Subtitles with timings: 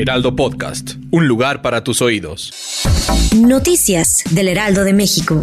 [0.00, 2.54] Heraldo Podcast, un lugar para tus oídos.
[3.36, 5.42] Noticias del Heraldo de México.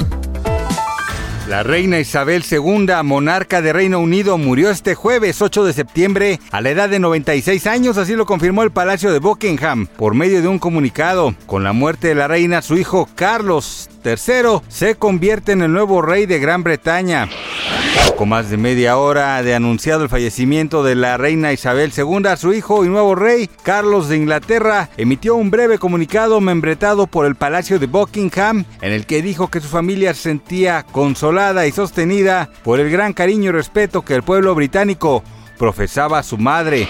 [1.47, 6.61] La reina Isabel II, monarca de Reino Unido, murió este jueves 8 de septiembre a
[6.61, 10.47] la edad de 96 años, así lo confirmó el Palacio de Buckingham por medio de
[10.47, 11.35] un comunicado.
[11.45, 16.01] Con la muerte de la reina, su hijo Carlos III se convierte en el nuevo
[16.01, 17.29] rey de Gran Bretaña.
[18.07, 22.53] Poco más de media hora de anunciado el fallecimiento de la reina Isabel II, su
[22.53, 27.79] hijo y nuevo rey, Carlos de Inglaterra, emitió un breve comunicado membretado por el Palacio
[27.79, 32.79] de Buckingham, en el que dijo que su familia se sentía consolada y sostenida por
[32.79, 35.23] el gran cariño y respeto que el pueblo británico
[35.57, 36.87] profesaba su madre.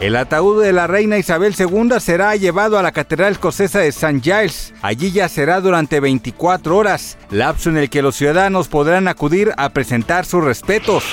[0.00, 4.20] El ataúd de la reina Isabel II será llevado a la Catedral Escocesa de St.
[4.20, 4.74] Giles.
[4.82, 9.68] Allí ya será durante 24 horas, lapso en el que los ciudadanos podrán acudir a
[9.68, 11.04] presentar sus respetos.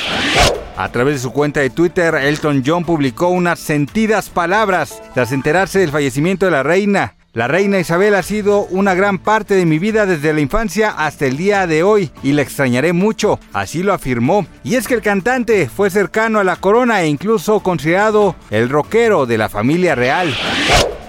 [0.76, 5.78] A través de su cuenta de Twitter, Elton John publicó unas sentidas palabras tras enterarse
[5.80, 7.16] del fallecimiento de la reina.
[7.32, 11.28] La reina Isabel ha sido una gran parte de mi vida desde la infancia hasta
[11.28, 14.48] el día de hoy y la extrañaré mucho, así lo afirmó.
[14.64, 19.28] Y es que el cantante fue cercano a la corona e incluso considerado el rockero
[19.28, 20.36] de la familia real.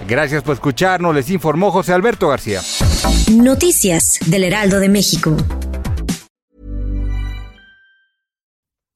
[0.07, 2.61] Gracias por escucharnos, les informó José Alberto García.
[3.31, 5.35] Noticias del Heraldo de México.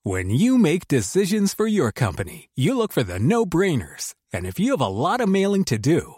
[0.03, 4.13] When you make decisions for your company, you look for the no-brainers.
[4.31, 6.17] And if you have a lot of mailing to do,